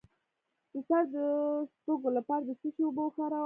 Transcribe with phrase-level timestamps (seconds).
[0.73, 1.15] د سر د
[1.73, 3.39] سپږو لپاره د څه شي اوبه وکاروم؟